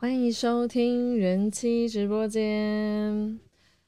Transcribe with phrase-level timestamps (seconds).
[0.00, 3.38] 欢迎收听人妻直播间。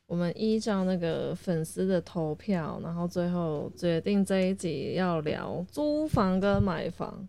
[0.05, 7.27] 我们依照那个粉丝的投票，然后最后决定这一集要聊租房跟买房。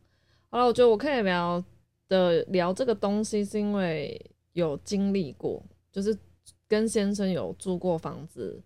[0.49, 1.63] 好了，我觉得我可以聊
[2.09, 6.13] 的聊这个东西，是因为有经历过，就是
[6.67, 8.61] 跟先生有住过房子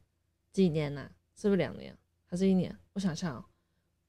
[0.51, 1.95] 几年呐、是不是两年
[2.25, 2.75] 还是一年？
[2.93, 3.45] 我想想，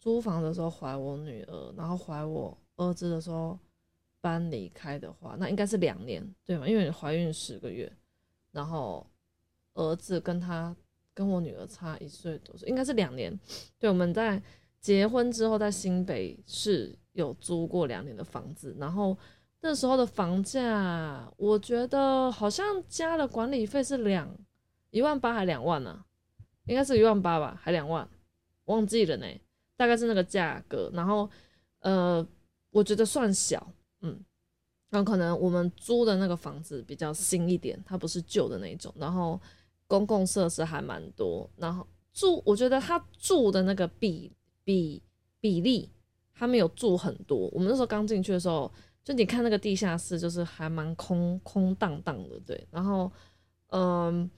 [0.00, 3.58] 租房的时候怀我女儿，然后怀我儿子的时候
[4.28, 6.68] 搬离开的话，那应该是两年，对吗？
[6.68, 7.90] 因为你怀孕十个月，
[8.52, 9.06] 然后
[9.72, 10.76] 儿子跟他
[11.14, 13.32] 跟我女儿差一岁多，应该是两年。
[13.78, 14.42] 对，我们在
[14.80, 19.16] 结婚之后在新北市有租过两年的房子，然后
[19.62, 24.28] 那时候的房价，我觉得好像加了管理费是两
[24.90, 26.04] 一万八还两万呢、
[26.66, 28.06] 应该是一万八吧，还两万，
[28.66, 29.26] 忘记了呢，
[29.74, 30.90] 大概是那个价格。
[30.92, 31.30] 然后
[31.78, 32.26] 呃，
[32.70, 33.72] 我觉得算小，
[34.90, 39.40] 然后可能我们租的那个房子比较新一点，它不是旧的那种，然后
[39.86, 44.32] 公共设施还蛮多，然后住，我觉得他住的那个比
[44.64, 45.02] 比
[45.40, 45.90] 比例，
[46.34, 47.48] 他没有住很多。
[47.52, 48.70] 我们那时候刚进去的时候，
[49.04, 52.66] 就你看那个地下室，就是还蛮空空荡荡的，对。
[52.70, 53.10] 然后，
[53.68, 54.28] 嗯，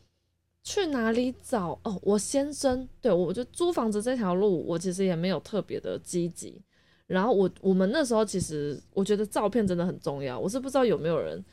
[0.63, 1.79] 去哪里找？
[1.85, 6.61] 哦，我先生，对我就租房子这条路，我其实也没有特别的积极。
[7.13, 11.45] 然后我我们那时候其实我觉得照片真的很重要，我是不知道有没有人，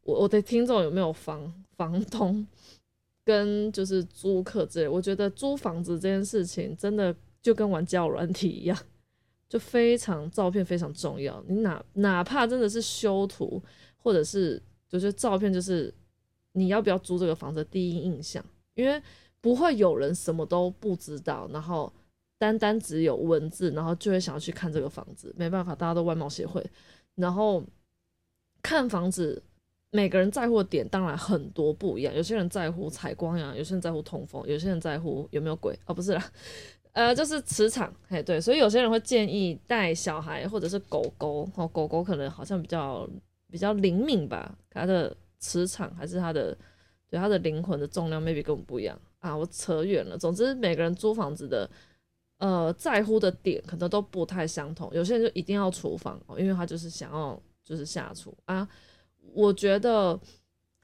[0.00, 2.46] 我我的听众有没有房房东
[3.22, 8.78] 跟就是租客之类，我觉得租房子这件事情真的就跟玩交友软体一样，
[9.46, 11.44] 就非常照片非常重要。
[11.46, 13.62] 你哪哪怕真的是修图，
[13.98, 15.92] 或者是就是照片，就是
[16.52, 18.42] 你要不要租这个房子第一印象，
[18.74, 18.98] 因为
[19.42, 21.92] 不会有人什么都不知道，然后。
[22.44, 25.34] 单单只有文字，然后就会想要去看这个房子。
[25.38, 26.62] 没办法，大家都外貌协会，
[27.14, 27.64] 然后
[28.62, 29.42] 看房子，
[29.90, 32.14] 每个人在乎的点当然很多不一样。
[32.14, 36.32] 有些人在乎采光呀，有些人在乎通风，有些人在乎有没有鬼哦，不是啦，
[36.92, 43.08] 呃，就是磁场，嘿，对，所以有些人会建议带小孩或者是狗狗，哦，狗狗可能好像比较
[43.50, 46.54] 比较灵敏吧，它的磁场还是它的
[47.08, 49.34] 对它的灵魂的重量，maybe 跟我们不一样啊。
[49.34, 51.70] 我扯远了，总之每个人租房子的。
[52.38, 54.92] 呃，在乎的点可能都不太相同。
[54.92, 58.68] 有些人就一定要厨房，因为他就是想要就是下厨啊。
[59.32, 60.18] 我觉得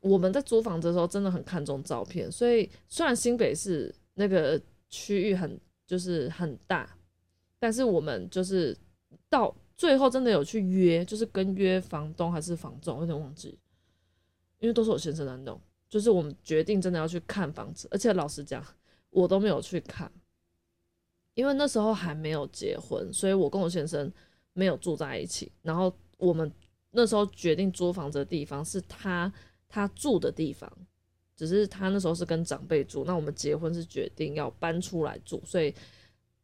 [0.01, 6.89] 我们在租房子的时候真的很看重照片，所以虽然新北市那个区域很就是很大，
[7.59, 8.77] 但是我们就是
[9.29, 13.59] 到最后真的有去约，就是跟约房东还是房仲，有点忘记，
[14.59, 15.61] 因为都是我先生在弄。
[15.89, 18.65] 就是我们决定真的要去看房子，而且老实讲，
[19.11, 20.11] 我都没有去看。
[21.35, 24.13] 因为那时候还没有结婚，所以我跟我先生
[24.53, 25.51] 没有住在一起。
[25.63, 26.51] 然后我们
[26.91, 29.33] 那时候决定租房子的地方是他
[29.69, 30.71] 他住的地方，
[31.37, 33.05] 只是他那时候是跟长辈住。
[33.05, 35.75] 那我们结婚是决定要搬出来住，所以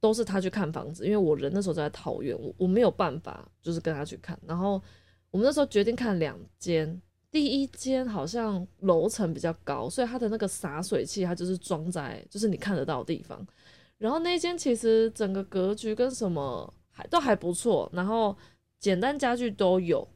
[0.01, 1.05] 都是他去看房子。
[1.05, 4.39] 因为我人那时候在桃园，我我没有办法就是跟他去看。
[4.47, 4.81] 然后
[5.31, 13.45] 我们那时候决定看两间，第一间好像楼层比较高，所以它的那个洒水器它就是装在就是你看得到的地方。
[13.99, 18.37] 然后那间其实整个格局跟什么还都还不错，然后
[18.79, 20.07] 简单家具都有，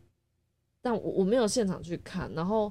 [0.82, 2.70] 但我我没有现场去看，然后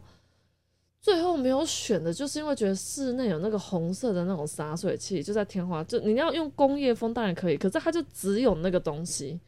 [1.02, 9.40] 最后没有选的就是因为觉得室内有那个红色的那种洒水器，就在天花，就你要用工业风当然可以，可是它就只有那个东西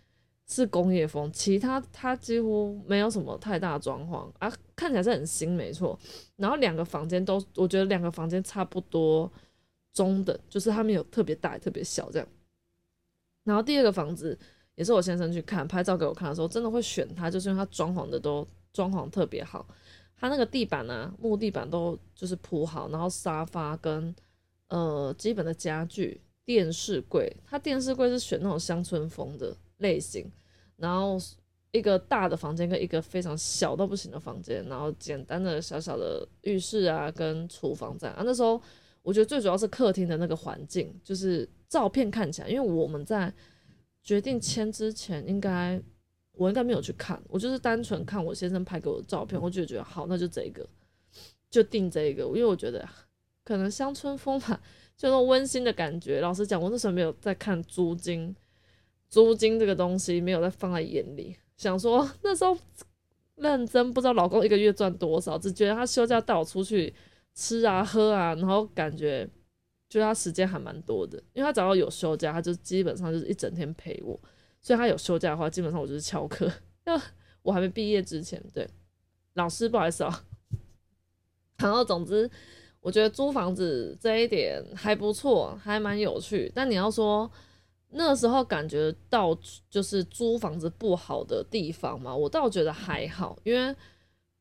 [0.47, 5.99] 是工业风，其他它几乎没有什么太大装潢啊，看起来是很新没错，
[6.37, 9.31] 然后两个房间都我觉得两个房间差不多。
[9.93, 12.27] 中等，就是他们有特别大特别小这样。
[13.43, 14.37] 然后第二个房子
[14.75, 19.67] 也是我先生去看拍照给我看的时候，真的会选它，就是因为它装潢的都装潢特别好。
[20.15, 24.15] 它那个地板呢，木地板都就是铺好，然后沙发跟
[24.67, 30.31] 呃基本的家具、电视柜，它电视柜是选那种乡村风的类型。
[30.77, 31.17] 然后
[31.71, 38.21] 一个大的房间跟一个非常小到不行的房间，然后简单的小小的浴室啊跟厨房这样啊。
[38.23, 38.61] 那时候。
[39.03, 43.33] 我觉得最主要是客厅的那个环境，就是照片看起来，因为我们在
[44.03, 45.81] 决定签之前，应该
[46.33, 50.67] 我应该没有去看，我就是单纯看我先生拍给我的照片，我就觉得好，那就这个，
[51.49, 52.87] 就定这个，因为我觉得
[53.43, 54.61] 可能乡村风吧，
[54.95, 56.21] 就那种温馨的感觉。
[56.21, 58.35] 老实讲，我那时候没有在看租金，
[59.09, 62.55] 租金这个东西没有在放在眼里，想说那时候
[63.35, 66.93] 认真不知道老公一个月赚多少，只觉得他休假带我出去。
[67.41, 69.27] 吃啊喝啊，然后感觉
[69.89, 74.19] 就他时间还蛮多的，因为他只要有休假，他就基本上就是一整天陪我。
[74.61, 76.47] 所以他有休假的话，基本上我就是翘课。
[76.85, 77.01] 那
[77.41, 78.67] 我还没毕业之前，对。
[79.33, 80.23] 老师不好意思啊。
[81.57, 82.29] 然后总之，
[82.79, 86.51] 我觉得租房子这一点还不错，还蛮有趣。
[86.53, 87.29] 但你要说
[87.89, 89.35] 那时候感觉到
[89.69, 93.75] 就是租房子不好的地方嘛，我倒觉得还好，因为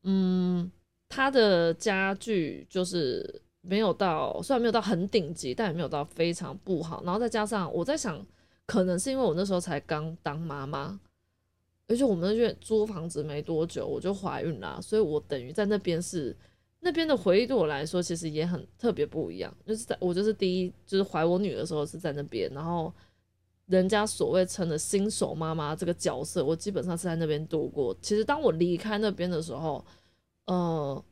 [0.03, 0.71] 嗯，
[1.11, 7.03] 他的家具就是没有到，虽然没有到很顶级，但也没有到非常不好。
[7.03, 8.25] 然后再加上我在想，
[8.65, 10.99] 可能是因为我那时候才刚当妈妈。
[11.87, 16.33] 而且我们那边租房子没多久我就怀孕啦，所以我等于在那边是
[16.79, 19.53] 那边的回忆对我来说其实也很特别不一样。
[19.65, 22.93] 就是在我就是第一就是怀我女的时候是在那边，然后
[23.65, 27.93] 人家所谓称的新手妈妈这个角色，我基本上是在那边度过。
[28.01, 29.83] 其实当我离开那边的时候，
[30.51, 31.05] 呃，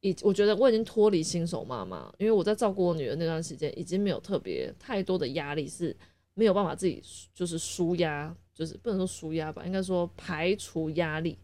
[0.00, 5.96] 已我觉得我已经脱离新手妈妈，因为我在照顾我女儿那段时间已经没有特别太多的压力，是
[6.34, 7.02] 没有办法自己
[7.34, 8.34] 就是舒压。
[8.54, 11.36] 就是不能说舒压吧，应该说排除压力。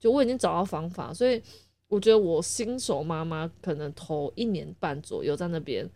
[0.00, 1.40] 就我已经找到方法，所以
[1.86, 5.88] 我觉得我新手妈妈可能头一年半左右在那边，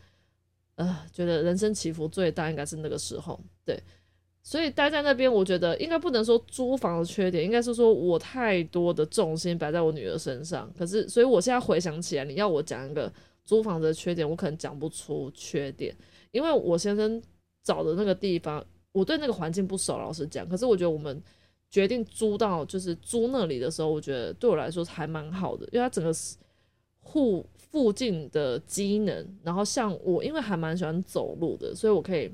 [0.77, 3.41] 呃，觉得人生起伏最大应该是那个时候。
[3.65, 3.83] 对，
[4.43, 10.73] 所以待在那边，我觉得应该不能说租房的缺点，应该是说我太多的重心摆在我女儿身上。
[10.79, 13.13] 可是，所以我现在回想起来，你要我讲一个
[13.45, 15.95] 租房的缺点，我可能讲不出缺点，
[16.31, 17.23] 因为我先生
[17.63, 18.65] 找的那个地方。
[18.93, 20.49] 我对那个环境不熟，老实讲。
[20.49, 21.23] 可是我觉得我们
[21.71, 26.13] 决定租到就是租那里的时候，我觉得对我来说还蛮好的，因为它整个
[26.99, 32.29] 户附近的机能，然后像我，因为还蛮喜欢走路的，所以我可以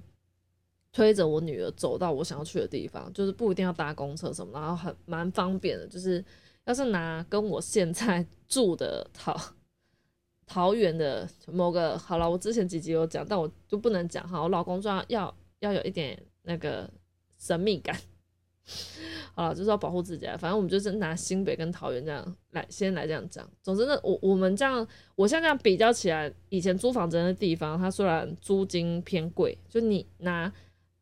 [0.96, 5.86] 推着我女儿走到我想要去的地方，就是不一定要搭公车什么，然后很蛮方便的。
[5.86, 6.24] 就是
[6.64, 9.38] 要是拿跟我现在住的桃
[10.46, 16.18] 桃园的某个好了，我之前几集有讲，但我就不能讲哈，我老公说要要有一点。
[16.48, 16.88] 那个
[17.36, 17.92] 神秘感，
[19.34, 20.24] 好了，就是要保护自己。
[20.38, 23.44] 反正我们就是拿新北跟桃园这样来，先来这样讲。
[23.64, 30.52] 总之呢，我我们这样，我现在这样比较起来，以前租房子的地方，它虽然租金偏贵，就你拿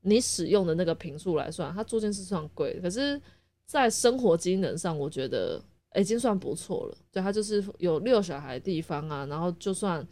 [0.04, 3.20] 你使用的那个平数来算，它租金是算贵，可是，
[3.66, 5.60] 在生活机能上，我觉得
[5.96, 6.96] 已经算不错了。
[7.10, 10.06] 对，它就是有遛小孩地方啊，然后就算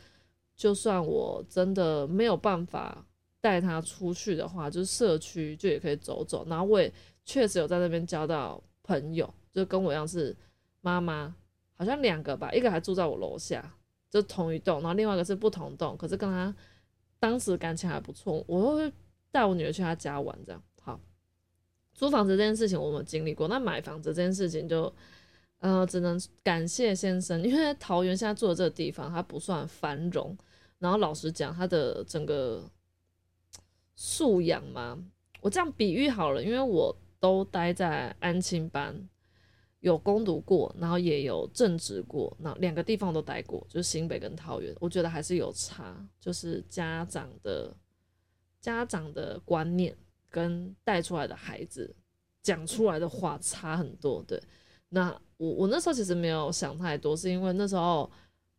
[0.56, 3.06] 就算我真的没有办法。
[3.42, 6.92] 带他出去的话，就是社区就也可以走走，然后我也
[7.24, 10.32] 确实有在那边交到朋友，就跟我一样是
[10.80, 11.34] 妈妈，
[11.76, 13.74] 好像两个吧，一个还住在我楼下，
[14.08, 16.54] 就同一栋，然后另外一个是不同栋，可是跟他
[17.18, 18.92] 当时感情还不错，我会
[19.32, 21.00] 带我女儿去他家玩，这样好。
[21.92, 24.94] 租房子这件事情我们经历过，那买房子这件事情就，
[25.58, 30.38] 呃，只能感谢先生，因为桃园现在住的这个地方它不算繁荣，
[30.78, 32.70] 然后老实讲，它的整个。
[33.94, 34.98] 素养嘛？
[35.40, 39.08] 我这样比喻好了，因为我都待在安亲班，
[39.80, 47.72] 有攻读过，然后也有正职过，那两个地方都待过，就是新北跟桃园，我觉得还是有差，就是家长的
[48.62, 49.94] 家长的观念
[50.30, 51.94] 跟带出来的孩子
[52.42, 54.24] 讲出来的话差很多。
[54.26, 54.40] 对，
[54.88, 58.10] 那我我那时候其实没有想太多，是因为那时候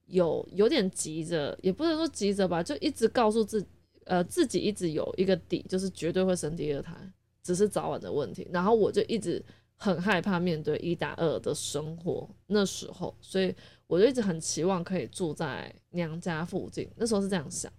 [0.05, 3.65] 有有点急着，也不能说急着吧，就一直告诉自。
[4.05, 6.93] 呃，自己一直有一个底，就是绝对会生第二胎，
[7.41, 8.45] 只是早晚的问题。
[8.51, 9.41] 然后我就一直
[9.77, 13.55] 很害怕面对一打二的生活，那时候，所以
[13.87, 16.85] 我就一直很期望可以住在娘家附近。
[16.97, 17.71] 那时候是这样想。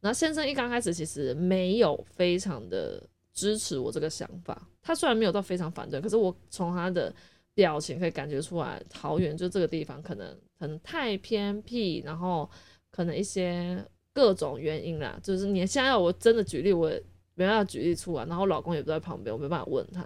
[0.00, 3.02] 然后先生一刚开始其实没有非常的
[3.32, 7.14] 支持我这个想法，他虽然没有到非常反对，可是我从他的
[7.54, 12.50] 表情可以感觉出来，桃园就这个地方可能可能太偏僻，然后
[12.90, 13.84] 可能一些。
[14.12, 16.90] 各种原因啦，就是你现在要我真的举例，我
[17.36, 18.24] 没办法举例出来。
[18.26, 20.04] 然后老公也不在旁边，我没办法问他。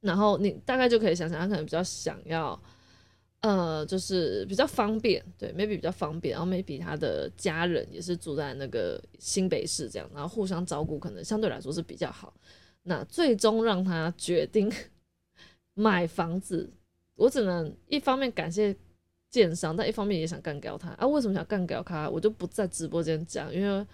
[0.00, 2.58] 然后你大概就可以想想，他可能比较想要，
[3.40, 6.36] 呃，就是比较方便，对，maybe 比较方便。
[6.36, 12.32] 然后 maybe 他的家人也是住在那个新北市这样，然后互相照顾，可能相对来说是比较好。
[12.82, 14.70] 那最终让他决定
[15.74, 16.70] 买房子，
[17.16, 18.76] 我只能一方面感谢。
[19.30, 21.06] 建商，但一方面也想干掉他啊！
[21.06, 22.10] 为什么想干掉他？
[22.10, 23.86] 我就不在直播间讲，因为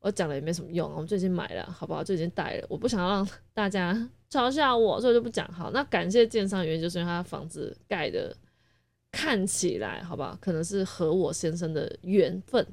[0.00, 0.90] 我讲了也没什么用。
[0.90, 2.02] 我们最近买了，好不好？
[2.02, 3.94] 就已经带了，我不想让大家
[4.28, 5.46] 嘲笑我，所以就不讲。
[5.52, 8.36] 好，那感谢建商原因就是因为他房子盖的
[9.16, 10.36] 看起来，好吧？
[10.42, 12.66] 可能是和我先生的缘分，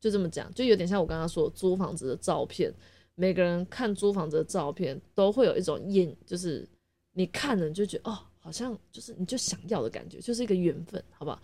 [0.00, 2.72] 就这么讲，就有点像我刚刚说租房子的照片。
[3.14, 6.66] 每个人看租房子的照片都会有一种印，就是
[7.12, 8.18] 你看了就觉得哦。
[8.42, 11.38] 好像就是你就想要的感觉，就是一个缘分，好不好？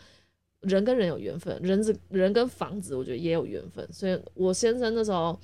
[0.60, 3.86] 人跟人有缘分，人子人跟房子，我觉得也有缘分。
[3.92, 5.38] 所以我先生那时候，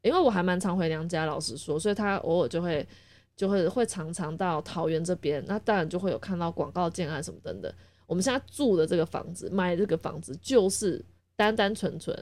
[0.00, 2.88] 因为我还蛮常回娘家，老实说，所以他偶尔就会
[3.36, 7.70] 就会会常常到桃园这边，那当然就会有看到广告建案什么等等。
[8.06, 12.16] 我们现在住的这个房子，买这个房子就是单单纯纯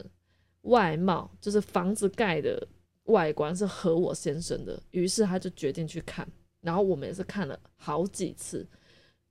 [0.63, 2.67] 外貌，就是房子盖的
[3.05, 6.27] 外观是合我先生的，于是他就决定去看，
[6.63, 8.67] 然后我们也是看了好几次，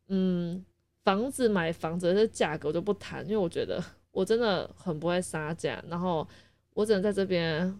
[0.09, 0.63] 嗯，
[1.03, 6.27] 房子买房子的价格我就不谈，因为我觉得我真的很不会杀价，然后
[6.75, 7.79] 我只能在这边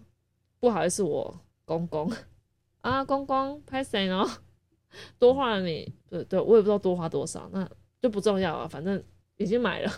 [0.58, 2.10] 不好意思，我公公
[2.80, 4.24] 啊，公公拍谁呢？
[5.18, 7.70] 多花了你，对对，我也不知道多花多少，那。
[8.04, 9.02] 就不重要啊，反正
[9.38, 9.90] 已经买了。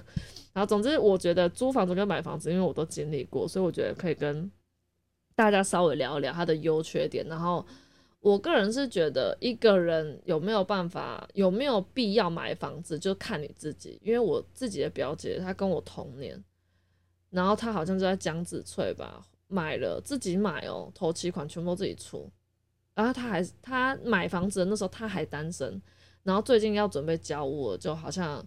[0.52, 4.48] 然后，总之，我觉得租房子跟买房子，因为我都经历过，所以我觉得可以跟
[5.34, 7.26] 大家稍微聊一聊它的优缺点。
[7.26, 7.66] 然后，
[8.20, 13.98] 我个人是觉得，一个人有没有办法，有没有必要买房子，就看你自己。
[14.04, 16.40] 因为我自己的表姐，她跟我同年，
[17.30, 22.30] 然后她好像就在江子翠吧，买了自己买哦，头期款全部自己出。
[22.94, 25.82] 然后她还她买房子的那时候，她还单身。
[26.26, 28.44] 然后最近要准备交我，就好像，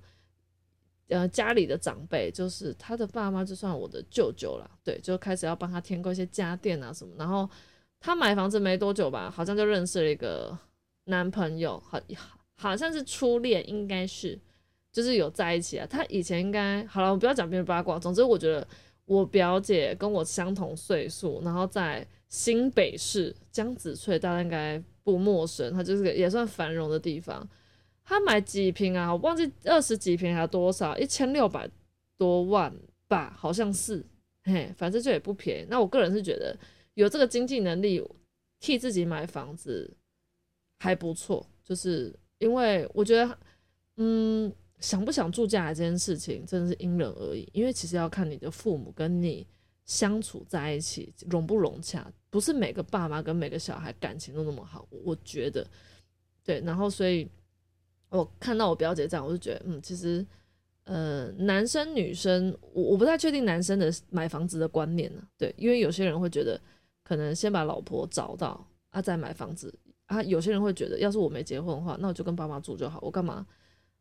[1.07, 7.13] 呃，家里的长辈就是他的爸妈，就算我的舅舅了，对，就开始要帮他添购一些家电啊什么。
[7.17, 7.49] 然后
[8.01, 10.55] 他买房子没多久吧，好像就认识了一个
[11.05, 11.97] 男朋友，好，
[12.57, 14.37] 好像是初恋，应该是，
[14.91, 15.87] 就是有在一起啊。
[15.89, 17.97] 他以前应该好了，我不要讲别人八卦。
[17.97, 18.67] 总之，我觉得
[19.05, 27.47] 我表姐跟我相同岁数，然后在新北市江子翠，大家应该不陌生，它就是个也算繁荣的地方。
[28.09, 29.13] 他买几平啊？
[29.13, 31.69] 我忘记二十几平还多少，一千六百
[32.17, 32.75] 多万
[33.07, 34.03] 吧，好像是，
[34.45, 35.67] 嘿，反正就也不便宜。
[35.69, 36.57] 那我个人是觉得
[36.95, 38.03] 有这个经济能力
[38.59, 39.95] 替自己买房子
[40.79, 43.37] 还不错，就是因为我觉得，
[43.97, 49.45] 嗯，想不想住家这件事情真的是因人而异，因为其实要看你的父母跟你
[49.85, 55.63] 相处在一起融不融洽，不是每个爸妈跟每个小孩感情都那么好，我觉得，
[56.43, 57.29] 对，然后所以。
[58.09, 60.25] 我看到我表姐这样，我就觉得，嗯，其实，
[60.85, 65.21] 呃，男生女生，我我不太确定男生的买房子的观念呢。
[65.37, 66.59] 对，因为有些人会觉得，
[67.03, 69.71] 可能先把老婆找到啊，再买房子
[70.07, 70.23] 啊。
[70.23, 73.45] 有些人会觉得，要是我没结婚的话，那我就跟爸妈住就好，我干嘛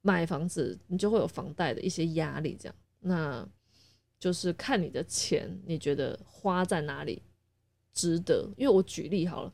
[0.00, 0.78] 买房子？
[0.86, 2.74] 你就会有房贷的一些压力，这样。
[3.00, 3.46] 那
[4.18, 7.22] 就是看你的钱，你觉得花在哪里
[7.92, 8.48] 值得？
[8.56, 9.52] 因为我举例好了。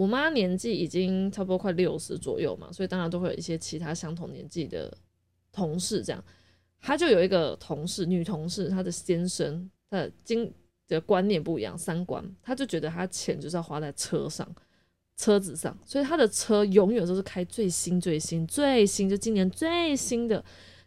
[0.00, 4.90] 我妈年纪已经差不多快六十左右嘛，所以当然都会有一些其他相同年纪的
[5.52, 6.24] 同事这样。
[6.80, 10.50] 她就有一个同事，女同事，她的先生，她的经
[10.88, 14.50] 的观念不一样，三观，她就觉得她钱就是要花在车上，
[15.18, 20.42] 车子上，所以她的车永远都是开最新、最新、最新，就今年最新的。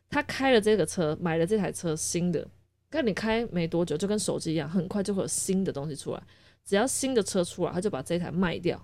[0.09, 2.47] 她开了这个车，买了这台车新的，
[2.89, 6.23] 跟你开没多久，就跟手机一样，很快就会有新的东西出来。
[6.65, 8.83] 只要新的车出来，他就把这台卖掉。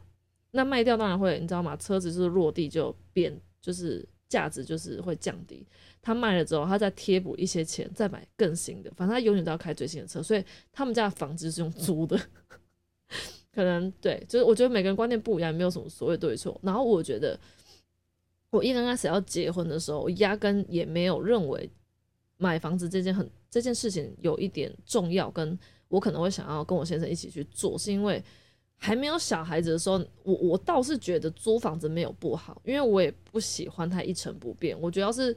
[0.52, 1.76] 那卖掉当然会，你知道吗？
[1.78, 5.64] 车子就是落地就变，就是价值就是会降低。
[6.02, 8.90] 他卖了之后，他再贴补一些钱，再买更新的。
[8.96, 12.20] 反正他永远都要开最新的车，所以他们家的房子是用租的。
[13.54, 16.60] 可能对，就是我觉得每个人观念不一样，没有什么所谓对错。
[16.64, 17.40] 然后我觉得，
[18.50, 21.70] 我一刚开始要结婚的时候，我压根也没有认为
[22.38, 25.58] 买房子这件很这件事情有一点重要，跟
[25.90, 28.24] 我可能会想要跟我先生一起去做，是因为。
[28.80, 34.80] 还没有小孩子的时候，我我倒是觉得租房子没有不好，因为我也不喜欢它一成不变。
[34.80, 35.36] 我主要是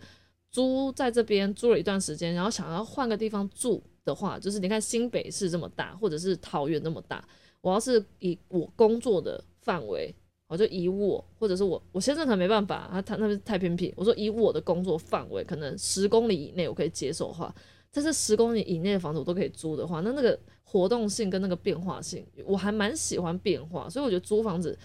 [0.50, 7.26] 租在这边租了一段时间，然后想要换个地方住的话，就是你看新北市这么大，或者是桃园那么大，
[7.60, 10.14] 我要是以我工作的范围，
[10.46, 13.92] 我就以我或者是我我先生可能没办法，他他那边太偏僻。
[13.96, 17.52] 我说以我的工作范围，可能十公里以内我可以接受的话，
[17.92, 20.38] 但是十公里以内的房子我都可以租的话，那那个。
[20.64, 24.78] 活动性跟那个变化性，我还蛮喜欢变化，所以我觉得租房子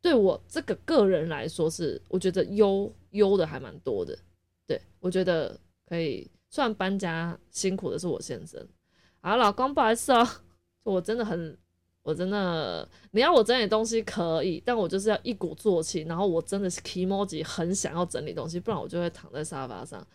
[0.00, 4.16] 对我这个个人来说是，我觉得优优的还蛮多的。
[4.68, 8.64] 对我觉得可以，虽然搬家辛苦的是我先生，
[9.20, 10.24] 啊，老公不好意思哦，
[10.84, 11.58] 我真的很，
[12.02, 20.06] 我真的你要我整理东西可以，但我就是要一鼓作气，然后我真的是 emoji 很想要整理东西，不然我就会躺在沙发上，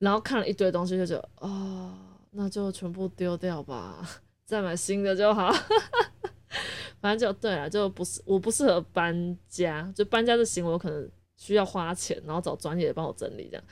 [0.00, 1.96] 然后看了一堆东西就觉得啊，
[2.32, 4.04] 那就全部丢掉吧。
[4.44, 5.52] 再买新的就好，
[7.00, 13.64] 反正就对了，就不是我不适合搬家，就搬家的行为我可能需要花钱，然后找专业的帮我整理这样，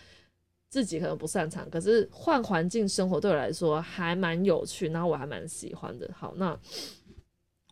[0.68, 6.08] 自己可能不擅长，可是换环境生活对我来说还蛮有趣，然后我还蛮喜欢的。
[6.16, 6.56] 好，那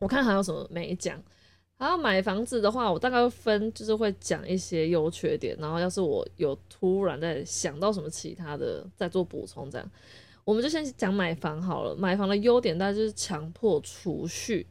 [0.01, 1.23] 我看还有什么没讲？
[1.78, 9.90] 然后买房子的话，我大概会分，就是会讲一些优缺点，然后要是我有突然在想到什么其他的，再做补充这样。
[10.45, 11.95] 我们就先讲买房好了。
[11.95, 14.66] 买房的优点大概就是强迫储蓄，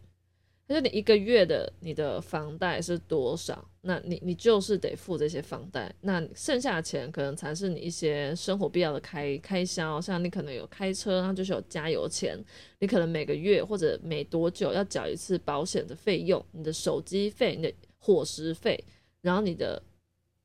[0.67, 3.63] 他说你一个月的你的房贷是多少？
[3.81, 12.35] 那你你就是得付这些房贷，那剩下的钱可能才是你一些生活必要的开开销，像你可能有开车，那就是有加油钱，
[12.79, 18.83] 你可能每个月或者每多久要缴一次保险的费用，你的手机费、你的伙食费，
[19.21, 19.79] 然后你的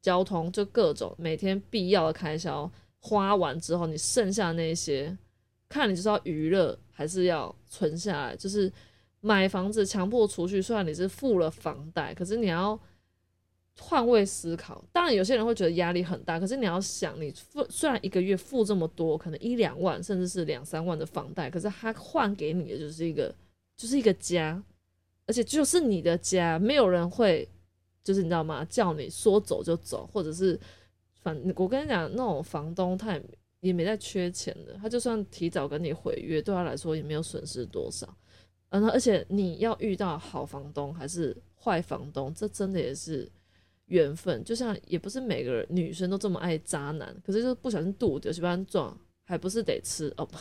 [0.03, 5.17] 交通就各种每天必要的开销花完之后，你剩下那些，
[5.67, 8.71] 看你就是要娱乐还是要存下来，就是。
[9.21, 12.79] 买房子强迫储蓄，虽然你是付了房贷，可是你要
[13.79, 14.83] 换位思考。
[14.93, 23.35] 当然，有些人会觉得压力很大，可是你要想，你付虽然一个月付这么多，可能一两万，甚至是两三万的房贷，可是他换给你的就是一个，
[23.77, 24.63] 就是一个家，
[25.27, 27.47] 而且就是你的家，没有人会，
[28.03, 28.65] 就是你知道吗？
[28.71, 30.59] 叫你说走就走，或者是
[31.21, 33.23] 反我跟你讲，那种房东他也
[33.61, 38.09] 也没在缺钱的，他就算提早跟你毁约，对他来说也没有损失多少。
[38.71, 43.29] 嗯，而且你要遇到好房东还是坏房东，这真的也是
[43.87, 44.45] 缘分。
[44.45, 50.39] 就像也不是每个女生都这么爱渣男，可是就不小心肚子喜欢撞，还不是得吃哦不，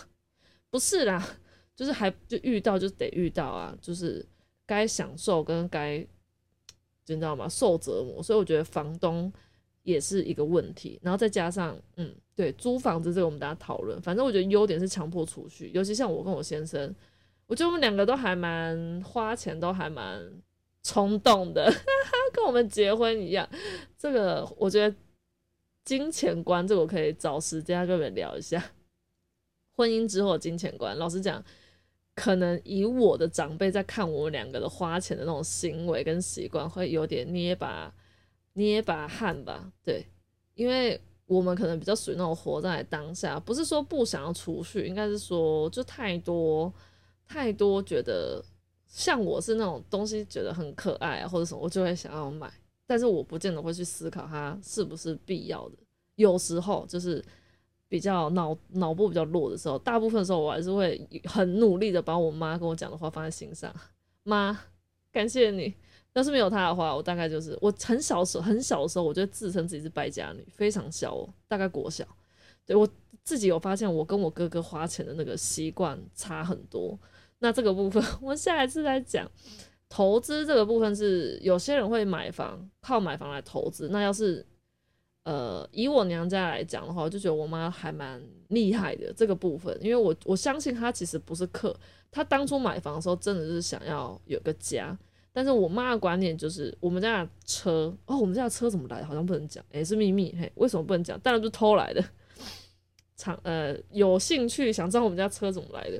[0.69, 1.27] 不是啦，
[1.75, 4.23] 就是还就遇到就得遇到啊，就是
[4.67, 5.97] 该享受跟该，
[7.07, 7.49] 你知道吗？
[7.49, 9.33] 受折磨，所以我觉得房东
[9.81, 10.99] 也是一个问题。
[11.01, 13.99] 然后再加上，嗯，对，租房子这个我们大家讨论。
[14.03, 16.93] 反正我觉得优点是强迫储蓄，尤其像我跟我先生。
[17.49, 20.23] 我觉得我们两个都还蛮花钱，都还蛮
[20.83, 21.65] 冲动的，
[22.31, 23.49] 跟我们结婚一样。
[23.97, 24.95] 这个我觉得
[25.83, 28.63] 金钱观，这个我可以找时间跟你们聊一下。
[29.75, 31.43] 婚姻之后金钱观，老实讲，
[32.13, 37.91] 可能以我的长辈在看我们两个的花钱的那种行为跟习惯，会有点捏把
[38.53, 39.73] 捏把汗吧。
[39.83, 40.05] 对，
[40.53, 46.71] 因为我们可能比较属于那种活在当下，不是说不想要储蓄，应该是说就太多。
[47.29, 48.43] 太多觉得
[48.87, 52.51] 像我是那种东西觉得很可爱啊，或者什么，我就会想要买，
[52.87, 55.77] 但是我不见得会去思考它是不是必要的。
[56.15, 57.23] 有时候就是
[57.87, 63.73] 比较脑脑部比较弱的时候，大部分时候我还是会很努力的把我妈跟我讲的话放在心上。
[64.23, 64.59] 妈，
[65.11, 65.73] 感谢你。
[66.13, 72.03] 要是没有她的话，我大概就是我很小时候很小的时候，我就自称自己是败家女，非常小哦，大概国小。
[72.65, 72.89] 对我
[73.23, 76.99] 自己有发现，我跟我哥哥花钱的那个习惯差很多。
[77.39, 79.29] 那这个部分， 我下一次再讲。
[79.91, 83.89] 投资这个部分是有些人会买房，靠买房来投资。
[83.89, 84.45] 那要是
[85.23, 91.75] 呃以我娘家来讲的话，我就觉得我妈还蛮厉害的这个部分，因为我我相信她其实不是客，
[92.11, 94.95] 她当初买房的时候真的是想要有个家。
[95.33, 99.07] 但是我妈的观念就是我们家的车哦，我们家的车怎么来的？
[99.07, 101.19] 好像不能讲，诶，是秘密嘿，为什么不能讲？
[101.21, 102.03] 当然就偷来的。
[103.17, 105.99] 长呃有兴趣想知道我们家车怎么来的？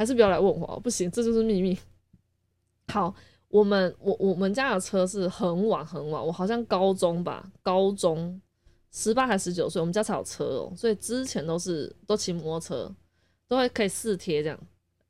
[0.00, 1.78] 还是不要来问我，不行，这就是秘密。
[2.88, 3.14] 好，
[3.48, 8.40] 我们我我们家的车是很晚很晚，我好像高中吧，高中
[8.90, 12.94] 十八还十九岁，我们家才有车哦，所以之前都是都骑摩托车，
[13.46, 14.58] 都会可以试贴这样，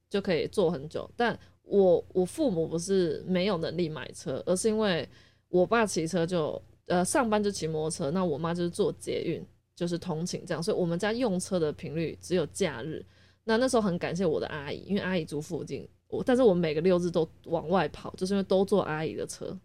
[0.09, 1.09] 就可以坐很久。
[1.16, 5.09] 但我我父母不是没有能力买车，而是因为
[5.50, 9.40] 我爸骑车就呃上班就骑摩托车，那我妈就是坐捷运，
[9.76, 13.07] 就是通勤这样，所以我们家用车的频率只有假日。
[13.51, 19.59] 那那时候很感谢我的阿姨，因为阿姨住附近，我但是我每个六日都往外跑，就是因为都坐阿姨的车，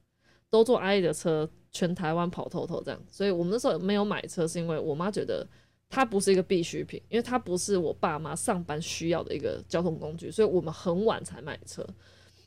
[0.49, 2.99] 都坐阿姨的车，全台湾跑透透这样。
[3.07, 5.47] 所以我们那时候没有买车，是因为我妈觉得
[5.87, 11.85] 它不是一个必需品，因为它不是我爸妈上班需要的一个交通工具，所以我们很晚才买车。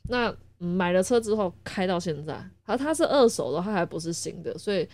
[0.09, 4.85] 那买了车之后开到现在，而它是二手的，它还不是新的，所以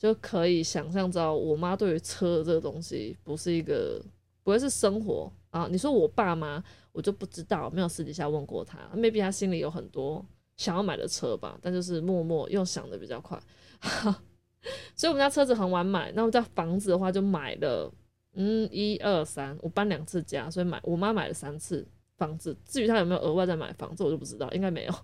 [0.00, 4.02] 就可以想象到我妈对于车这个东西不是一个，
[4.42, 5.32] 不会是生活。
[5.52, 10.24] 啊，你说我爸妈，我就不知道，没有私底下问过他，maybe 他心里有很多
[10.56, 13.38] 想要买的车吧，但就是默默又想的比较快，
[14.96, 17.92] 所以我们家车子很晚买，那我们家房子的话就买了，
[18.32, 21.86] 嗯，一二三，我搬两次家，所以买我妈买了三次
[22.16, 24.94] 房子，至于他有没有额外再买房子，我就不知道，应该没有，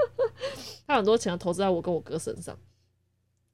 [0.86, 2.54] 他很多钱投资在我跟我哥身上，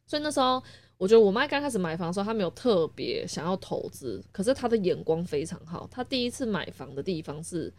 [0.05, 0.61] 所以那时候。
[0.97, 5.89] 我觉得我妈刚开始买房的时候，她没有特别想要投资，可是她的眼光非常好。
[5.91, 7.73] 她第一次买房的地方是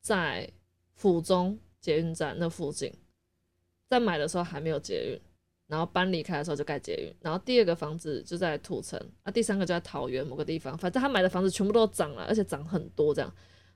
[0.00, 0.48] 在
[0.94, 2.92] 府中捷运站那附近，
[3.88, 5.20] 在买的时候还没有捷运，
[5.66, 7.12] 然后搬离开的时候就盖捷运。
[7.20, 10.78] 然后第二个房子就在土城，啊，第三个就在桃园某个地方。
[10.78, 13.12] 反正她买的房子全部都涨了，而且涨很多。
[13.12, 13.34] 这样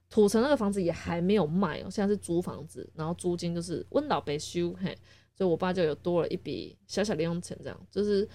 [0.08, 4.96] 土城那个房子也还没有卖哦，现在是租房子，然后租金就是温老被修，嘿，
[5.34, 8.26] 所以我爸就有多了一笔小小零用钱，这样就是。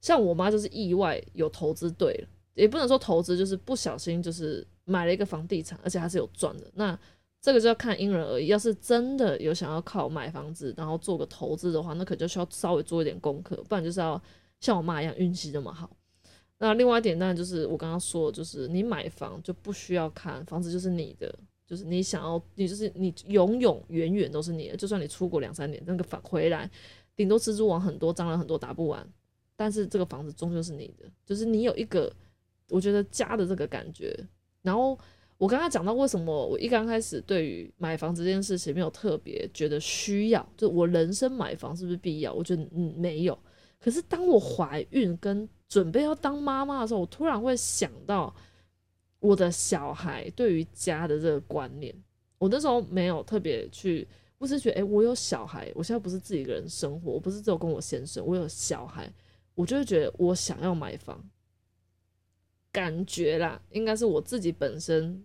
[0.00, 6.64] 像我妈就是意外有投资对了，也不能说投资，就是不小心就是买了一个房地产，而且还是有赚的。
[6.74, 6.98] 那
[7.40, 8.48] 这个就要看因人而异。
[8.48, 14.20] 要是真的有想要靠买房子，然后做个投资的话，那可就需要稍微做一点功课，不然就是要
[14.60, 15.90] 像我妈一样运气这么好。
[16.58, 21.32] 那另外一点当然就是我刚刚说，就是你买房就不需要看房子，就是你的，
[21.64, 24.76] 就是你想要，你就是你永永远远都是你的。
[24.76, 26.68] 就算你出国两三年，那个返回来，
[27.14, 29.08] 顶多蜘蛛网很多，蟑螂很多，打不完。
[29.58, 32.12] 但是这个房子终究是你的，就是你有一个，
[32.68, 34.16] 我觉得家的这个感觉。
[34.62, 34.96] 然后
[35.36, 42.32] 我刚刚讲到为什么我一刚开始对于买房这件事情没有特别觉得需要，就我人生买房是不是必要？
[42.32, 43.36] 我觉得嗯没有。
[43.80, 48.32] 可是当我怀孕跟准备要当妈妈的时候，我突然会想到
[49.18, 51.94] 我的小孩对于家的这个观念。
[52.38, 54.06] 我那时候没有特别去，
[54.38, 59.12] 不是觉得哎，我有小孩，我现在不是自己一个人生活，我不是只有跟我先生，我有小孩，
[59.58, 61.20] 我就会觉得我想要买房。
[62.70, 65.24] 感觉啦，应该是我自己本身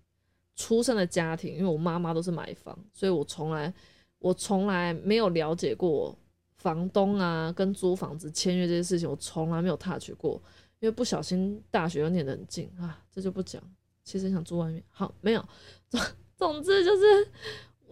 [0.56, 3.72] 出生的家庭，因为我妈妈都是买房，所以我从来
[4.18, 6.18] 我从来没有了解过。
[6.56, 10.42] 房东啊，跟租房子签约这些事情，我从来没有 touch 过，
[10.80, 13.62] 因为不小心大学又念得很近啊，这就不讲。
[14.06, 15.46] 其实想住外面，好没有。
[15.90, 16.02] 总
[16.38, 17.04] 总之就是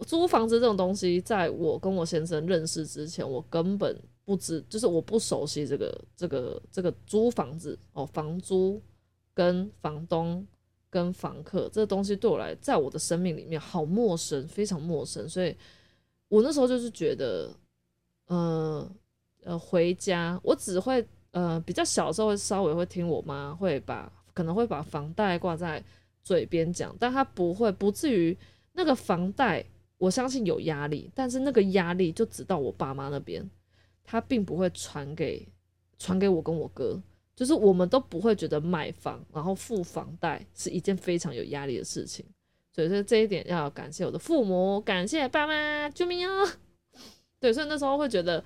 [0.06, 3.94] 租房子这种东西，在我跟我先生认识之前，我根本
[4.24, 8.80] 不知，就是我不熟悉这个这个这个租房子哦，房租
[9.34, 10.46] 跟房东
[10.90, 15.56] 跟房客这东西对我来，在我的生命里面好陌生，非常陌生，所以
[16.28, 17.54] 我那时候就是觉得。
[18.26, 18.90] 呃
[19.42, 25.82] 呃，回家我只会呃比较小的时候会稍微会听我妈会把可能会把房贷挂在
[26.22, 28.34] 嘴边讲，但他不会不至于
[28.72, 29.62] 那个房贷，
[29.98, 33.46] 我相信有压力，但是那个压力就只到我爸妈那边，
[34.04, 35.46] 他并不会传给
[35.98, 37.00] 传给我跟我哥，
[37.34, 42.24] 就是我们都不会觉得买房然后付房贷是一件非常有压力的事情，
[42.72, 46.58] 所以说这一点要感谢我的父母，感谢爸妈，救命啊！
[47.40, 48.42] 对，所以那时候会觉得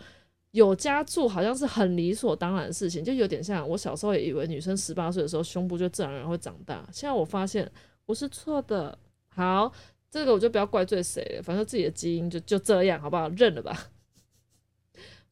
[0.52, 6.88] 有家住好像是很理所当然的事情，就有点像我小时候也以为女生十八岁的时候胸部就自然而然会长大。
[6.92, 7.70] 现在我发现
[8.06, 8.98] 我是错的。
[9.28, 9.70] 好，
[10.10, 13.28] 这个我就不要怪罪谁了，反正自己的基因就就这样，好不好？
[13.30, 13.90] 认了吧。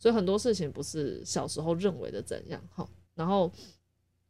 [0.05, 2.87] 所以很多事情不是小时候认为的怎样，哈。
[3.15, 3.51] 然后，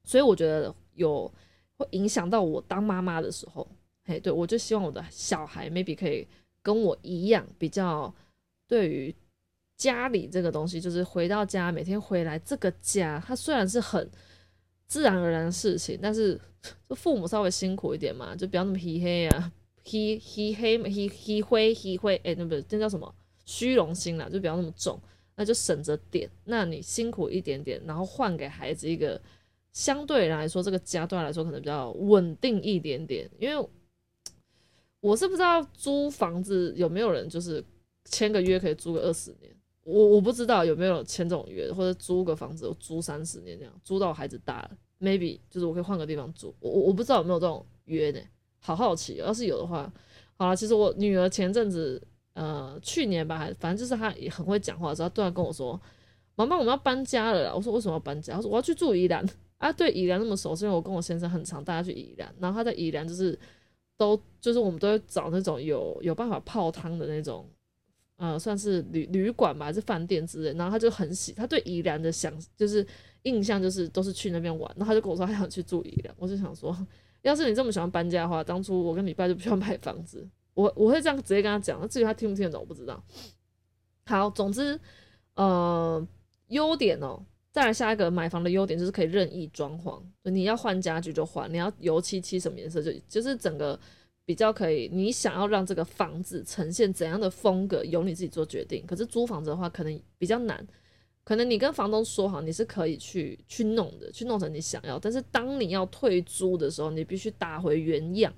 [0.04, 1.28] 所以我觉得有
[1.76, 3.66] 会影响到我当妈妈的时候，
[4.04, 6.24] 嘿，对我就希望我的小孩 maybe 可以
[6.62, 8.14] 跟我一样比较
[8.68, 9.12] 对于。
[9.76, 14.08] 家里这个东西，就是回到家，每天回来这个家，它虽然是很
[14.87, 16.40] 自然而然的事情，但是
[16.88, 23.12] 就父母稍微辛苦一点嘛，就不要那么黑黑啊，黑黑黑黑黑灰黑灰，哎，那不是那叫什么
[23.44, 24.96] 虚荣心啦，就不要那么重，
[25.36, 26.28] 那就省着点。
[26.44, 29.20] 那你辛苦一点点，然后换给孩子一个
[29.72, 33.28] 相对来说，这个家对他来说可能比较稳定一点点。
[33.38, 33.68] 因为
[35.00, 37.62] 我是不知道租房子有没有人就是
[38.04, 39.54] 签个约可以租个二十年。
[39.82, 46.54] 我我不知道有没有签这种约，或者租个房子我租三十年这样，租到孩子大了，maybe 就是我可以换个地方住。
[46.58, 48.20] 我我不知道有没有这种约呢？
[48.60, 49.92] 好好奇，要是有的话，
[50.38, 52.02] 好了，其实我女儿前阵子，
[52.34, 55.80] 呃，去年吧，还反正就是她也很会讲话的时候，突然跟我说
[56.36, 59.24] ：“妈妈，我们要搬家了。”我说：“为什么要搬家？”她说：“我要去住宜兰。”
[59.58, 63.38] 啊，对宜兰那么熟，是因为我跟我先生很常带他去宜兰，然后他在宜兰就是
[63.96, 67.48] 都就是我们都会找那种有有办法泡汤的那种。
[68.16, 70.56] 呃，算是旅旅馆吧，还是饭店之类。
[70.56, 72.86] 然后他就很喜，他对宜兰的想就是
[73.22, 74.72] 印象就是都是去那边玩。
[74.76, 76.76] 然后他就跟我说他想去住宜兰，我就想说，
[77.22, 80.24] 要是你这么喜欢搬家的话，当初我跟你爸就不需要买房子。
[80.54, 83.02] 我我会这样直接跟他讲，那至于他听不听得懂，我不知道。
[84.06, 84.80] 好，总之，
[85.34, 86.06] 呃，
[86.48, 93.78] 优点哦，再来下一个买房的优点就是可以任意装潢，你要换家具就换，你要油漆漆什么颜色就就是整个。
[94.26, 98.82] 比较可以，你想要让这个房子呈现怎样的风格，由你自己做决定。
[98.86, 100.66] 可是租房子的话，可能比较难。
[101.24, 104.98] 可能你跟房东说好，你是可以去去弄的，去弄成你想要。
[104.98, 108.32] 但是当你要退租的时候，你必须打回原样。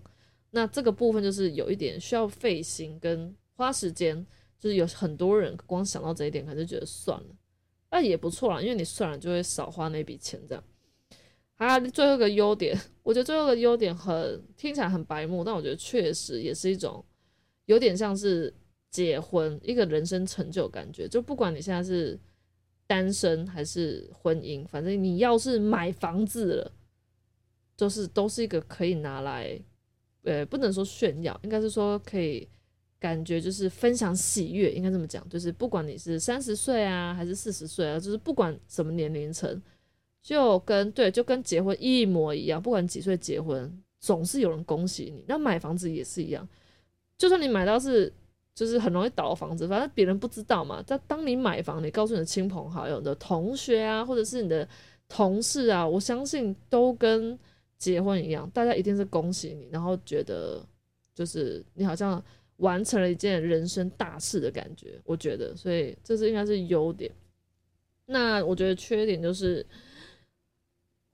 [0.57, 4.27] 那这个部分就是有一点需要费心跟花时间。
[4.59, 7.27] 就是有很多人光想到这一点，可能就觉得算了，
[7.90, 10.64] 那也不错啦，因为你算了就会少花那笔钱这样。
[11.55, 17.05] 还有最后一个优点，我觉得最后一个优点很听起来很白目，但我觉得确实也是一种
[17.66, 18.53] 有点像是
[18.90, 21.07] 结婚一个人生成就感觉。
[21.07, 22.19] 就不管你现在是
[22.87, 26.73] 单身还是婚姻，反正你要是买房子了，
[27.77, 29.61] 就是都是一个可以拿来，
[30.27, 32.47] 呃，不能说炫耀，应该是说可以
[33.01, 39.62] 感觉就是分享喜悦，应该这么讲，就是不管你是三十岁啊还是四十岁啊，就是不管什么年龄层。
[40.23, 45.25] 就跟对，就跟结婚一模一样，不管几岁结婚，总是有人恭喜你。
[45.29, 46.49] 那买房子也是一样，
[47.17, 48.12] 就算你买到是
[48.53, 50.83] 就是很容易倒的房子，反正别人不知道嘛。
[50.85, 54.69] 但当你买房，你告诉你的亲朋好友、的同学啊，或者是你的
[55.09, 57.39] 同事啊，我相信都跟
[57.79, 60.65] 结婚一样，大家一定是恭喜你，然后觉得
[61.15, 62.23] 就是你好像
[62.57, 65.01] 完成了一件人生大事的感觉。
[65.05, 67.11] 我觉得，所以这是应该是优点。
[68.07, 69.67] 那我觉得缺点就是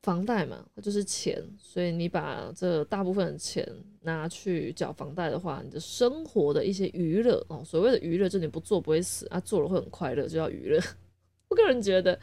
[0.03, 3.67] 房贷嘛，它就是钱，所以你把这大部分的钱
[4.03, 10.81] 拿去缴房贷的话，你的生活的一些娱乐哦，所谓的娱乐，就你不做不会死啊，做了会很快乐，就叫娱乐。
[11.49, 12.19] 我个人觉得，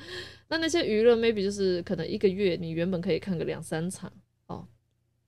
[0.47, 4.11] 那那些娱乐 maybe 就是可能一个月你原本可以看个两三场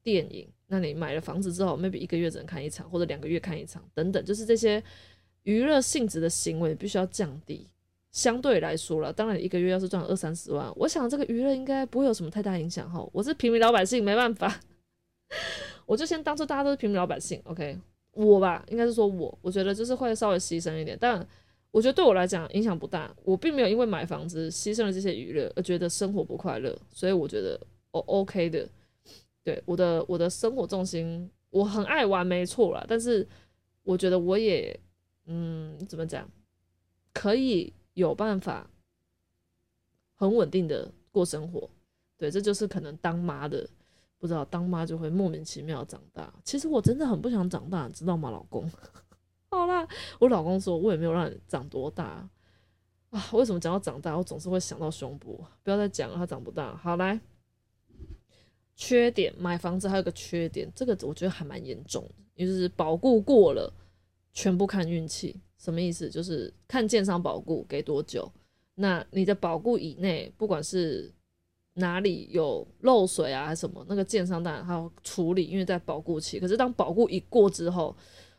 [0.04, 4.84] 电影，那你买了房子之后，maybe 一个月只能看一场，或者两个月看一场等等，就是这些
[5.44, 7.68] 娱乐性质的行为必须要降低。
[8.12, 13.08] 相对来说了，当然一个月要是赚二三十万，我想这个娱乐应该不会有什么太大影响哈。
[13.14, 14.60] 我是平民老百姓，没办法，
[15.86, 17.78] 我就先当做大家都是平民老百姓，OK？
[18.12, 21.26] 我吧，应该是说我，我觉得就是会稍微牺牲一点，但
[21.72, 23.10] 我觉得对我来讲影响不大。
[23.24, 27.58] 我并没有因为买房子牺牲了这些娱乐而觉得生活不快乐，所以我觉得
[27.92, 28.68] 我 OK 的。
[29.44, 32.86] 对我的我的生活重心，我很爱玩，没错啦。
[32.88, 33.28] 但是
[33.84, 34.80] 我觉得我也，
[35.26, 36.30] 嗯，怎么讲，
[37.14, 37.74] 可以。
[37.94, 38.66] 有办法
[40.16, 41.70] 很稳定的过生活，
[42.18, 43.70] 对，这就是可能当妈的
[44.18, 46.34] 不知道当妈就会莫名其妙长大。
[46.46, 48.66] 其实我真的很不想长大，知道吗，老公？
[49.52, 49.86] 好啦，
[50.20, 52.30] 我老公说，我也没有让你长多大
[53.10, 53.30] 啊。
[53.34, 55.44] 为什么讲到长大，我总是会想到胸部？
[55.64, 56.74] 不要再讲了，他长不大。
[56.78, 57.20] 好来，
[58.76, 62.04] 缺点买房子还有个缺点，这个我觉得还蛮严重
[62.36, 63.72] 的，就是保固过了，
[64.34, 65.40] 全部看运气。
[65.58, 66.10] 什么意思？
[66.10, 68.28] 就是看建商保固给多久，
[68.74, 71.14] 那你的保固以内，不管是
[71.76, 76.40] 哪里有漏水啊，还是什么，那个建商当然还要处理，因为在保固期。
[76.40, 77.96] 可是当保固一过之后，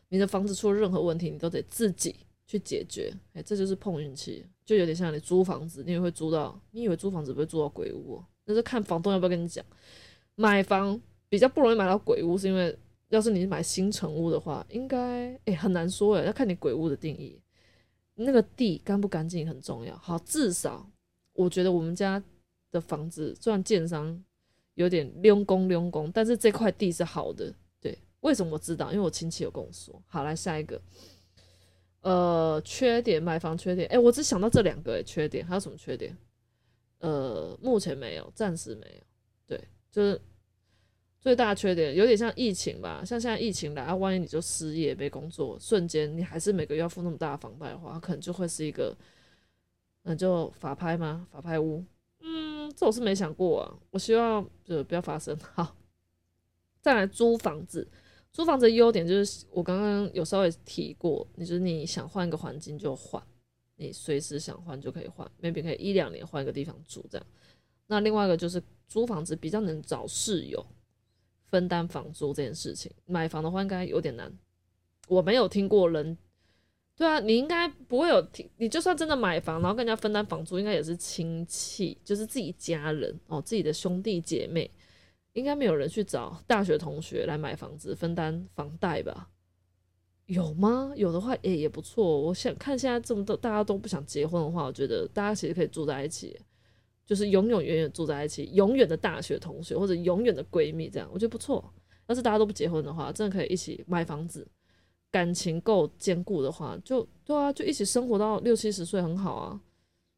[0.08, 3.14] 你的房子出了任何问题，你都得自己去解决。
[3.34, 8.20] 哎，这就是碰运气，就有点像你租房子，你也会租到，你以为租房子不会租到鬼屋？
[8.46, 9.64] 那是看房东要不要跟你讲。
[10.34, 12.78] 买房比较不容易买到鬼屋，是因为。
[13.08, 17.38] 要是你买新城屋的话，应该诶很难说诶，要看你鬼屋的定义。
[18.14, 19.94] 那个地干不干净很重要。
[19.98, 20.90] 好，至少
[21.34, 22.24] 我觉得我们家
[22.70, 24.18] 的房子虽然建商
[24.76, 27.54] 有点溜工溜工，但是这块地是好的。
[27.82, 28.90] 对，为什么我知道？
[28.90, 30.02] 因为我亲戚有跟我说。
[30.06, 30.80] 好，来下一个。
[32.00, 36.16] 呃，缺点买房缺点，诶，我只想到这两个诶，缺点还有什么缺点？
[37.00, 39.04] 呃，目前没有，暂时没有。
[39.46, 40.20] 对，就是。
[41.22, 48.92] 最大缺点有点像疫情吧，像现在疫情来，啊，万一你就失业没工作，瞬间你还是每个月要付那么大的房贷的话，可能就会是一个，
[50.02, 51.24] 那就法拍吗？
[51.30, 51.84] 法拍屋？
[52.22, 53.78] 嗯，这我是没想过啊。
[53.92, 55.38] 我希望就不要发生。
[55.54, 55.76] 好，
[56.80, 57.86] 再来租房子，
[58.32, 63.22] 租房子的优点就是我刚刚有稍微提过，你就是你想换一个环境就换，
[63.76, 67.24] 你随时想换就可以换，maybe 可以一两年换一个地方住这样。
[67.86, 68.60] 那另外一个就是
[68.92, 70.66] 租房子比较能找室友。
[71.48, 74.32] 分担房租这件事情，买房的话应该有点难。
[75.06, 76.16] 我没有听过人，
[76.96, 78.48] 对啊，你应该不会有听。
[78.56, 84.70] 你就算真的买房，然后跟人家分担房租，应该也是亲戚，就是自己家人哦，自己的兄弟姐妹，
[85.34, 89.28] 应该没有人去找大学同学来买房子分担房贷吧？
[90.24, 90.92] 有吗？
[90.96, 92.18] 有的话，诶也不错。
[92.18, 96.40] 我想看现在这么多大家都不想结婚的话，我觉得大家其实可以住在一起。
[97.04, 101.72] 就是永永远远住在一起，永远的大学同学或者永远的闺蜜，这样我觉得不错。
[102.06, 104.46] 要是大家都不结婚的话，真的可以一起买房子，
[105.10, 109.60] 感情够坚固的话，就对啊，就一起生活到六七十岁，很好啊，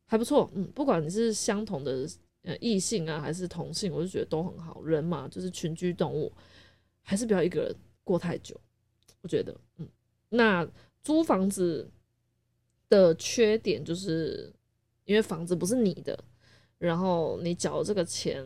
[0.07, 0.51] 还不错。
[0.55, 2.07] 嗯，不管你是相同的
[2.43, 4.83] 呃异性啊，还是同性，我就觉得都很好。
[4.83, 6.33] 人嘛，就是群居动物，
[7.03, 8.59] 还是不要一个人过太久。
[9.21, 9.89] 我觉得，嗯，
[10.29, 10.67] 那
[11.03, 11.89] 租房子
[12.89, 14.53] 的缺点就是，
[15.05, 16.19] 因为房子不是你的。
[16.79, 18.45] 然后你缴这个钱，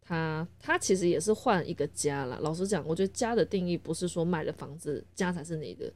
[0.00, 2.38] 他他其实也是换一个家啦。
[2.40, 5.92] 老实讲，我觉得家的定义不是说买了房子家才是你的。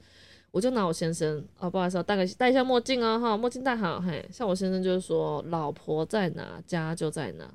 [0.52, 4.00] 我就拿我先生啊，不好意思，戴个戴一下墨镜啊，哈，墨镜戴好。
[4.00, 7.48] 嘿，像我先生就是说，老婆在哪家就在哪，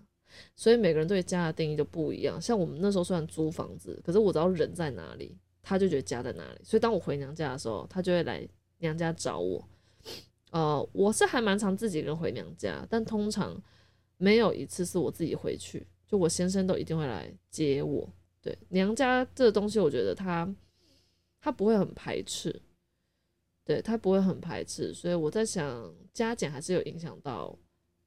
[0.56, 2.42] 所以每个人对家的定义就不一样。
[2.42, 6.60] 像我们那时候虽然租房子，可是我知道人在哪里，他就觉得家在哪里。
[6.64, 9.62] 所以当我回娘家的时候，他就会来娘家找我。
[10.52, 13.62] 呃，我是还蛮常自己人回娘家，但通常。
[14.18, 18.08] 没有一次是我自己回去，就我先生都一定会来接我。
[18.42, 20.54] 对娘家这东西，我觉得他
[21.42, 22.62] 他不会很排斥，
[23.64, 27.58] 对他不会很排斥，所以我在想，加减还是有影响到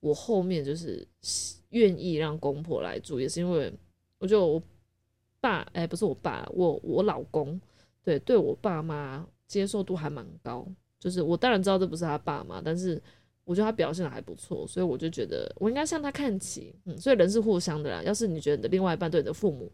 [0.01, 1.07] 我后面就是
[1.71, 3.73] 愿意让公婆来住，也是因为
[4.19, 4.63] 我觉得我
[5.41, 7.61] 爸，哎，不是我爸，我我老公
[8.03, 10.67] 对，对我爸妈接受度还蛮高。
[11.01, 13.01] 就是我当然知道这不是他爸妈，但是
[13.49, 16.75] 我觉得他表现的还不错，所以我就觉得我应该向他看齐。
[16.85, 18.03] 嗯，所以人是互相的啦。
[18.03, 19.73] 要是你觉得你的另外一半对你的父母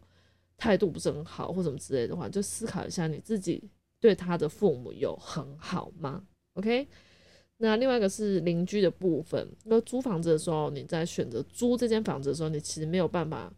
[0.55, 6.87] 态度不是很好或什么之类的话，就思考一下你自己对他的父母有很好吗？OK。
[7.57, 9.45] 那另外一个是邻居的部分。
[9.65, 13.51] 那租房子的时候，你在选择租这间房子的时候，你其实没有办法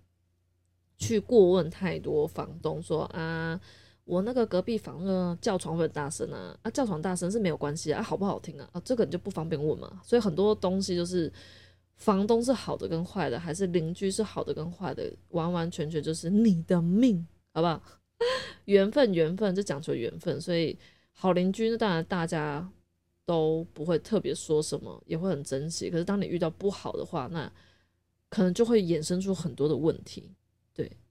[0.97, 3.61] 去过问太多房东说啊，
[4.07, 8.67] 我那个隔壁房呢叫床会很大声啊，啊叫床大声是没有关系啊，好不好听啊？
[8.71, 10.01] 啊这个你就不方便问嘛。
[10.03, 11.31] 所以很多东西就是
[11.97, 17.83] 房东是好的跟坏的，还是邻居是好的跟坏的，完完全全就是你的命，好不好？
[18.65, 20.41] 缘分，缘分就讲求缘分。
[20.41, 20.77] 所以
[21.11, 22.67] 好邻居，那当然大家。
[23.27, 25.89] 都不会特别说什么，也会很珍惜。
[25.89, 27.51] 可是当你遇到不好的话，那
[28.29, 30.31] 可能就会衍生出很多的问题。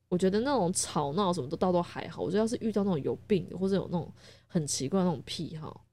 [0.08, 4.12] 我觉得那种吵闹什么都倒都还好，我觉得要是遇到那种有病或者有那种
[4.46, 5.84] 很奇怪那种癖好，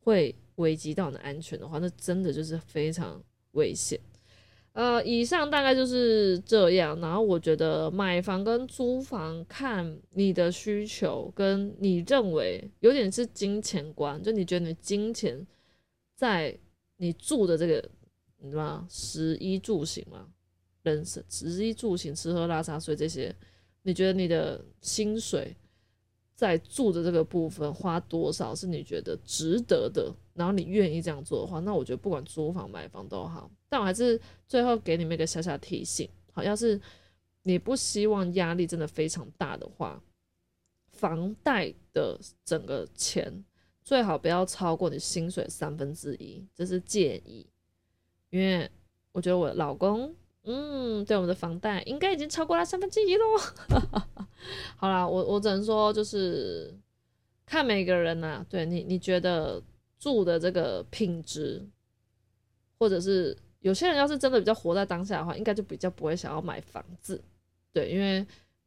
[0.00, 3.98] 会危及到你的安全的话，那真的就是非常危险。
[4.72, 6.98] 呃，以上大概就是这样。
[7.00, 15.46] 然后我觉得买房跟租房看你的需求，跟你认为有点是金钱观，就你觉得你金钱。
[16.14, 16.54] 在
[16.98, 17.82] 你住的这个，
[18.36, 18.86] 你知道吗？
[18.90, 20.28] 食衣住行嘛，
[20.82, 23.34] 人生食衣住行、吃喝拉撒睡这些，
[23.82, 25.56] 你觉得你的薪水
[26.34, 30.14] 在住的这个部分花多少是你觉得值得的？
[30.34, 33.50] 然后你愿意这样做的话，那我觉得不管租房买房都好。
[33.68, 36.80] 但我还是最后给你们一个小小提醒：好，要是
[37.42, 40.02] 你不希望压力真的非常大的话，
[40.92, 43.44] 房贷的整个钱。
[43.82, 47.46] 最好不要超过你薪水三分之一，这是建议。
[48.28, 48.70] 因为
[49.10, 53.24] 我觉得我老公，嗯，对我们的房贷应该已经超过了三分之一喽。
[54.76, 56.74] 好啦，我我只能说就是
[57.44, 59.62] 看每个人呐，对你你觉得
[59.98, 61.64] 住的这个品质，
[62.78, 67.22] 或者是有些人要是真的比较活在当下的话，应该就比较不会想要买房子，
[67.72, 68.26] 对，因为。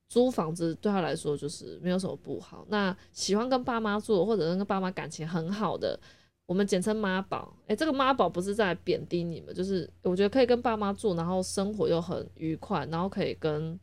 [0.09, 2.63] 租房子对他来说就是没有什么不好。
[2.69, 5.99] 那喜欢跟爸妈住，或者是跟爸妈感情很好的，
[6.45, 7.55] 我们简称妈宝。
[7.67, 13.79] 诶，这个妈宝不是在贬低你们，就是我觉得可以跟爸妈住，然后生活又很愉快，然后可以跟，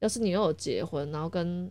[0.00, 1.70] 要是你又有结婚，然后跟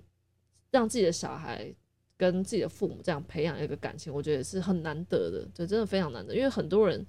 [0.71, 1.74] 让自己的小孩
[2.17, 6.36] 跟自己的父母这样培养一个感情，我觉得是很难得的，对，真的非常难得。
[6.36, 7.06] 因为很多人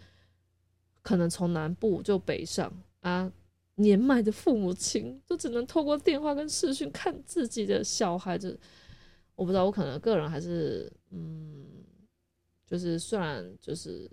[1.03, 3.33] 可能从南部就北上啊。
[3.79, 8.59] 年迈的父母亲都只能透过电话跟视讯看自己的小孩子，
[9.35, 11.67] 我不知道，我可能个人还是，嗯，
[12.67, 14.11] 就是虽然就是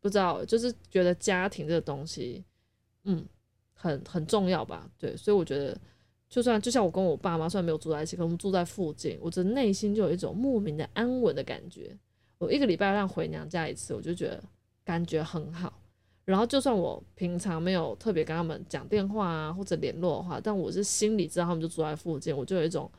[0.00, 2.44] 不知道，就是觉得家庭这个东西，
[3.04, 3.24] 嗯，
[3.72, 5.76] 很很重要吧，对，所以我觉得，
[6.28, 11.96] 就算就像我跟我爸妈虽然没有住在一起，可我们住在附近，我的内心就有一种莫名的安稳的感觉。
[12.38, 14.42] 我一个礼拜让回娘家一次，我就觉得
[14.84, 15.80] 感觉很好。
[16.26, 22.90] 然后，就算我平常没有特别跟他们讲电话啊，或者联络的话，但我是心里知道他们就住在附近，我就有一种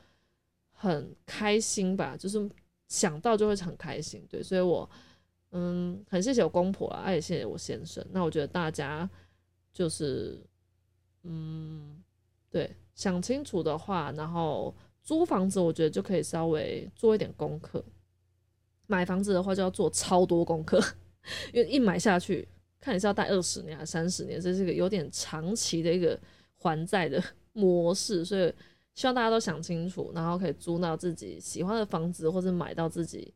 [0.70, 2.48] 很开心吧，就是
[2.88, 4.24] 想到就会很开心。
[4.28, 4.88] 对，所以我
[5.52, 8.04] 嗯，很谢谢我公婆啊，也谢谢我先生。
[8.10, 9.08] 那我觉得大家
[9.72, 10.38] 就是
[11.22, 12.02] 嗯，
[12.50, 17.80] 对，想清楚的话，然后租房子，我觉得就可以稍微做一点功课；
[18.86, 20.80] 买房子的话，就要做超多功课，
[21.52, 22.48] 因为一买下去。
[22.78, 26.16] 看你是要贷二十年还是三十年，这是一个有点长期的一个
[26.58, 27.20] 还债的
[27.52, 28.52] 模式，所以
[28.96, 33.32] 希望大家都想清楚，然后可以租到自己喜欢的房子，或者买到自己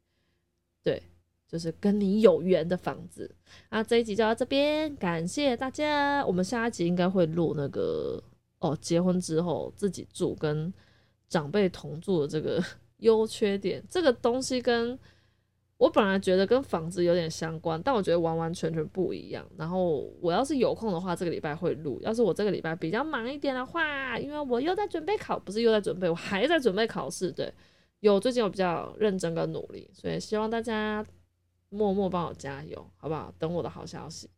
[0.82, 1.00] 对，
[1.46, 3.32] 就是跟你有缘的房子。
[3.68, 6.26] 那，这一集就到这边，感谢大家。
[6.26, 8.20] 我们下一集应该会录那个
[8.58, 10.72] 哦，结婚之后自己住跟
[11.28, 12.60] 长辈同住的这个
[12.98, 14.98] 优缺点，这个东西跟。
[15.80, 19.42] 我本来觉得跟房子有点相关，但我觉得完完全全不一样。
[19.56, 27.32] 然后我要是有空的话，这个礼拜会录；要是我这个礼拜比较忙一点的话，因为我又在准备考，不是又在准备，我还在准备考试。
[27.32, 27.50] 对，
[28.00, 31.02] 有最近我比较认真跟努力，所以希望大家
[31.70, 33.32] 默默帮我加油，好不好？
[33.38, 34.28] 等我的好消息。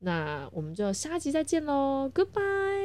[0.00, 2.81] 那我们就下集再见喽，Goodbye。